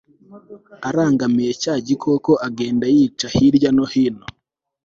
arangamiye 0.87 1.51
cya 1.61 1.73
gikoko, 1.87 2.31
agenda 2.47 2.85
yica 2.95 3.27
hirya 3.35 3.69
no 3.77 3.85
hino 3.93 4.25